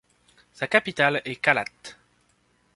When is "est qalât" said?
1.25-1.95